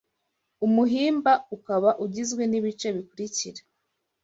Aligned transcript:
umuhimba 0.65 1.31
ukaba 1.55 1.89
ugizwe 2.05 2.43
n’ibice 2.47 2.87
bikurikira: 2.95 3.61